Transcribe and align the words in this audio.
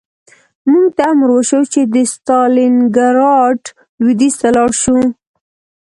موږ 0.69 0.87
ته 0.95 1.03
امر 1.11 1.29
وشو 1.33 1.61
چې 1.73 1.81
د 1.93 1.95
ستالینګراډ 2.13 3.61
لویدیځ 4.01 4.33
ته 4.41 4.47
لاړ 4.55 4.69
شو 4.81 4.97